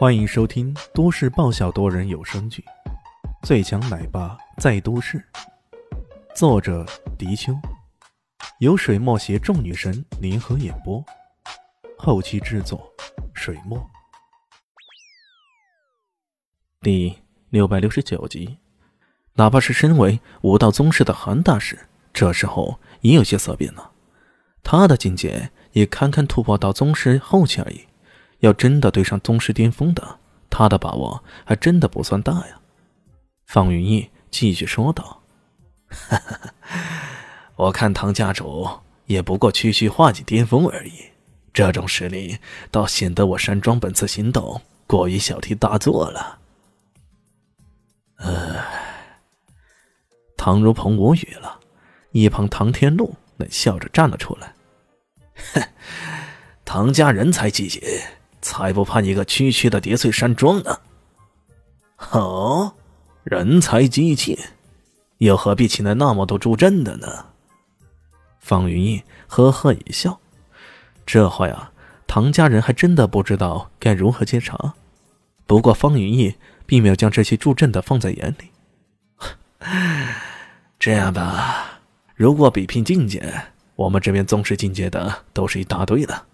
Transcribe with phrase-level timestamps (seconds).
[0.00, 2.64] 欢迎收听都市爆笑多人有声剧
[3.46, 5.18] 《最强奶爸在都市》，
[6.34, 6.86] 作者：
[7.18, 7.52] 迪秋，
[8.60, 11.04] 由水墨携众女神联合演播，
[11.98, 12.90] 后期制作：
[13.34, 13.78] 水墨。
[16.80, 17.14] 第
[17.50, 18.56] 六百六十九集，
[19.34, 21.78] 哪怕是身为武道宗师的韩大师，
[22.14, 23.90] 这时候也有些色变了。
[24.62, 27.84] 他的境界也堪堪突破到宗师后期而已。
[28.40, 30.18] 要真的对上宗师巅峰的，
[30.50, 32.60] 他的把握还真的不算大呀。
[33.46, 35.22] 方云逸继续说道
[37.56, 38.68] ：“我看唐家主
[39.06, 40.92] 也不过区区化境巅峰而已，
[41.52, 42.38] 这种实力
[42.70, 46.38] 倒显得我山庄本次行动过于小题大做了。”
[48.22, 48.64] 呃，
[50.36, 51.58] 唐如鹏无语了，
[52.12, 54.54] 一旁唐天禄冷笑着站了出来
[55.54, 55.62] ：“哼，
[56.64, 57.82] 唐家人才济济。”
[58.42, 60.80] 才不怕你个区区的叠翠山庄呢！
[61.96, 62.74] 好，
[63.24, 64.38] 人才济济，
[65.18, 67.26] 又何必请来那么多助阵的呢？
[68.38, 70.18] 方云逸呵呵一笑，
[71.04, 71.70] 这话呀，
[72.06, 74.74] 唐家人还真的不知道该如何接茬。
[75.46, 78.50] 不过方云逸并没有将这些助阵的放在眼里。
[80.78, 81.80] 这样吧，
[82.14, 86.24] 如果比拼境界，我们这边宗师境界的都是一大堆的，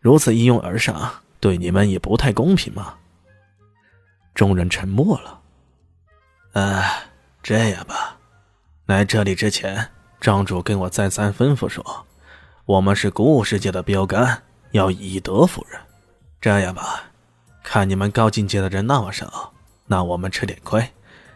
[0.00, 1.12] 如此一拥而上。
[1.44, 2.94] 对你们也不太公平嘛。
[4.34, 5.42] 众人沉默了。
[6.54, 7.02] 哎，
[7.42, 8.16] 这样吧，
[8.86, 12.06] 来这里之前，庄主跟我再三吩咐说，
[12.64, 15.78] 我们是古武世界的标杆，要以德服人。
[16.40, 17.02] 这样吧，
[17.62, 19.52] 看你们高境界的人那么少，
[19.84, 20.82] 那我们吃点亏，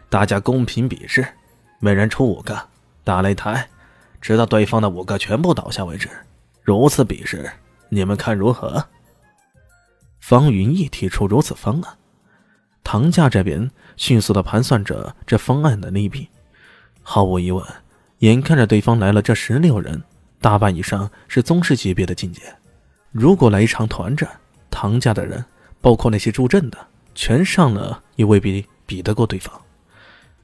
[0.09, 1.23] 大家公平比试，
[1.77, 2.59] 每人出五个
[3.03, 3.69] 打擂台，
[4.19, 6.09] 直到对方的五个全部倒下为止。
[6.63, 7.47] 如此比试，
[7.89, 8.83] 你们看如何？
[10.29, 11.97] 方云逸提出如此方案，
[12.83, 16.29] 唐家这边迅速的盘算着这方案的利弊。
[17.01, 17.65] 毫无疑问，
[18.19, 20.03] 眼看着对方来了这十六人，
[20.39, 22.43] 大半以上是宗师级别的境界。
[23.11, 24.29] 如果来一场团战，
[24.69, 25.43] 唐家的人，
[25.81, 26.77] 包括那些助阵的，
[27.15, 29.59] 全上了也未必比得过对方。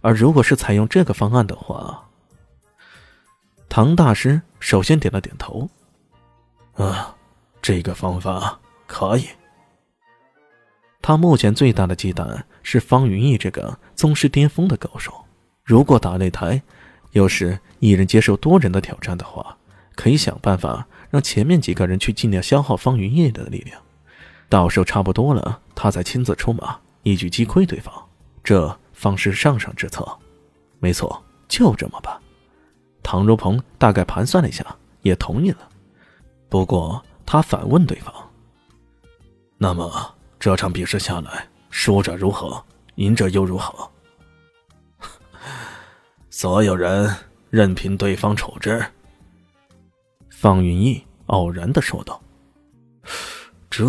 [0.02, 2.04] 而如果是采用这个方案的话，
[3.70, 5.70] 唐大师首先点了点头
[6.74, 7.16] ：“啊，
[7.62, 9.28] 这个方法可以。”
[11.08, 15.14] 他目前最大的忌惮是方云逸这个宗师巅峰的高手。
[15.64, 16.60] 如果打擂台，
[17.12, 19.56] 又是一人接受多人的挑战的话，
[19.94, 23.80] 可以想办法让前面几个人去尽量消耗方云逸的力量，
[24.50, 27.94] 到时候差不多了，他再亲自出马，一举击溃对方。
[28.44, 30.04] 这方是上上之策。
[30.80, 32.20] 没错，就这么办。
[33.04, 34.66] 唐如鹏大概盘算了一下，
[35.04, 35.70] 也同意了。
[36.50, 38.12] 不过他反问对方
[39.60, 40.14] ：“那么？”
[40.46, 42.64] 这场比试下来，输者如何，
[42.98, 43.90] 赢者又如何？
[46.30, 47.12] 所有人
[47.50, 48.86] 任凭对方处置。
[50.30, 52.22] 方云逸傲然的说道
[53.72, 53.84] ：“这……”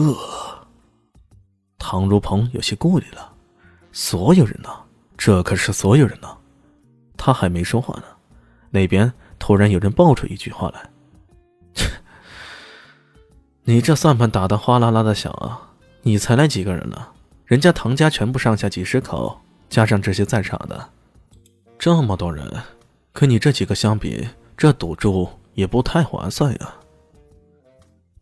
[1.77, 3.35] 唐如鹏有些顾虑了。
[3.93, 4.71] 所有人呢？
[5.19, 6.39] 这可是所有人呢。
[7.19, 8.05] 他还没说话呢，
[8.71, 10.91] 那边突然有人爆出一句话来
[13.65, 15.61] ：“你这算盘打的哗啦啦的响啊！”
[16.07, 17.09] 你才来几个人呢？
[17.47, 20.91] 人家唐家全部上下几十口，加上这些在场的，
[21.81, 22.49] 这么多人，
[23.13, 26.75] 跟你这几个相比，这赌注也不太划算呀。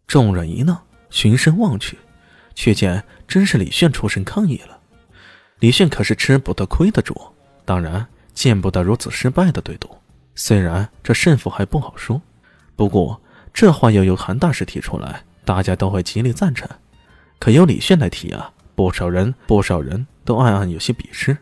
[0.06, 0.74] 众人一愣，
[1.10, 1.98] 循声望去，
[2.54, 4.78] 却见真是李炫出声抗议了。
[5.58, 7.14] 李炫可是吃不得亏的主，
[7.66, 9.90] 当然见不得如此失败的对赌。
[10.34, 12.22] 虽然这胜负还不好说，
[12.76, 13.20] 不过
[13.52, 16.66] 这话又由韩大师提出来，大家都会极力赞成。
[17.44, 21.36] 可由李炫来提啊，不少人不少人都暗暗有些鄙视。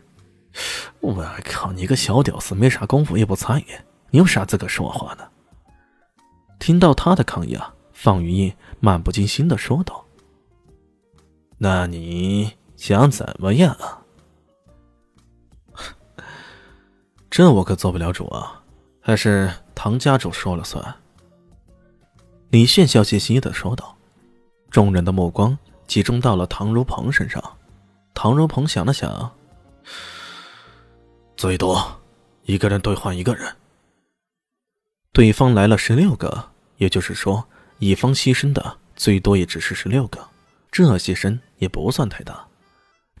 [0.99, 3.67] 我靠，你个小屌丝，没啥功夫也不参与，
[4.09, 5.23] 你有啥资格说话呢？
[6.59, 10.03] 听到他的抗议啊，方云逸漫不经心的说道
[11.57, 13.73] ：“那你想怎么样？
[13.75, 14.01] 啊
[17.29, 18.61] 这我可做不了主啊，
[18.99, 20.95] 还是唐家主说了算。”
[22.51, 23.95] 李炫笑嘻嘻的说道。
[24.69, 25.57] 众人的目光。
[25.93, 27.39] 集中到了唐如鹏身上，
[28.15, 29.31] 唐如鹏想了想，
[31.37, 32.01] 最多
[32.45, 33.55] 一个人兑换一个人。
[35.11, 37.47] 对方来了十六个，也就是说，
[37.77, 40.27] 乙方牺牲的最多也只是十六个，
[40.71, 42.43] 这牺牲也不算太大。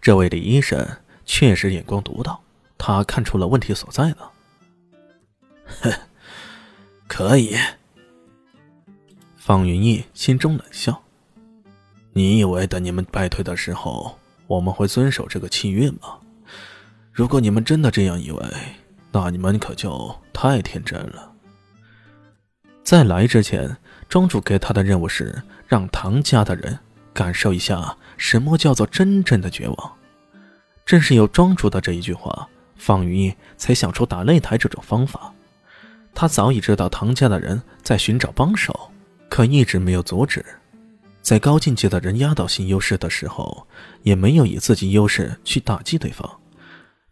[0.01, 0.83] 这位李医生
[1.25, 2.41] 确实眼光独到，
[2.79, 4.31] 他看出了问题所在了。
[5.83, 5.93] 哼，
[7.07, 7.55] 可以。
[9.37, 11.03] 方云逸心中冷笑。
[12.15, 16.19] 你以为等你们败退的时候，我们会遵守这个契约吗？
[17.11, 18.45] 如果你们真的这样以为，
[19.11, 21.31] 那你们可就太天真了。
[22.83, 23.75] 在来之前，
[24.07, 26.77] 庄主给他的任务是让唐家的人
[27.13, 29.93] 感受一下什么叫做真正的绝望。
[30.85, 35.33] 正是有庄主的这一句话，方云才想出打擂台这种方法。
[36.13, 38.91] 他早已知道唐家的人在寻找帮手，
[39.29, 40.45] 可一直没有阻止。
[41.23, 43.65] 在高境界的人压倒性优势的时候，
[44.01, 46.29] 也没有以自己优势去打击对方。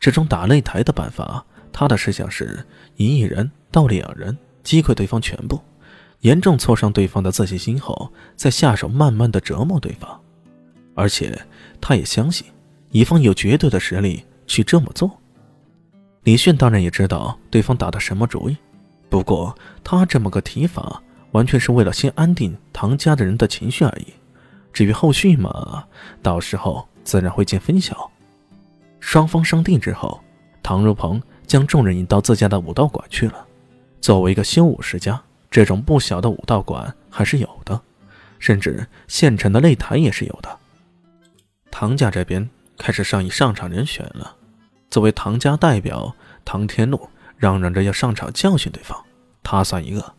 [0.01, 2.63] 这种打擂台的办法，他的设想是
[2.97, 5.61] 以一人到两人击溃对方全部，
[6.19, 10.21] 严重挫伤对方的自信心后，再下手慢慢的折磨对方。
[10.93, 11.41] 而且，
[11.79, 12.45] 他也相信
[12.89, 15.09] 乙方有绝对的实力去这么做。
[16.23, 18.57] 李迅当然也知道对方打的什么主意，
[19.07, 21.01] 不过他这么个提法。
[21.31, 24.07] 完全是为了先安定唐家的人的情绪而已，
[24.73, 25.85] 至于后续嘛，
[26.21, 28.09] 到时候自然会见分晓。
[28.99, 30.21] 双方商定之后，
[30.61, 33.45] 唐如鹏将众人引到自家的武道馆去了。
[33.99, 37.79] 作为一个修武世家，这种不小的武道馆还是有的，
[38.37, 40.57] 甚至现成的擂台也是有的。
[41.69, 44.35] 唐家这边开始上议上场人选了。
[44.89, 46.13] 作为唐家代表，
[46.43, 49.01] 唐天禄嚷嚷着要上场教训对方，
[49.41, 50.13] 他算一个。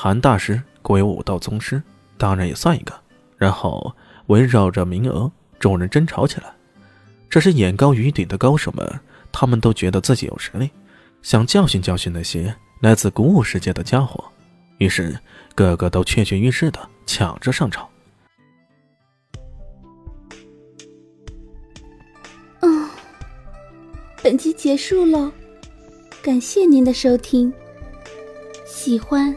[0.00, 1.82] 韩大师贵为武道宗师，
[2.16, 2.94] 当然也算一个。
[3.36, 3.92] 然后
[4.26, 5.28] 围绕着名额，
[5.58, 6.54] 众人争吵起来。
[7.28, 9.00] 这是眼高于顶的高手们，
[9.32, 10.70] 他们都觉得自己有实力，
[11.20, 14.24] 想教训教训那些来自古武世界的家伙。
[14.76, 15.18] 于是，
[15.56, 17.88] 个个都跃跃欲试的抢着上场。
[22.60, 22.88] 嗯，
[24.22, 25.32] 本集结束了，
[26.22, 27.52] 感谢您的收听。
[28.64, 29.36] 喜欢。